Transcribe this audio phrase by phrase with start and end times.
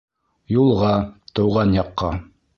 [0.53, 0.95] Юлға,
[1.41, 2.13] тыуған яҡҡа!